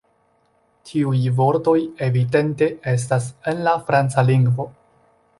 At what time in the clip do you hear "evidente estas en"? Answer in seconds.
2.05-3.61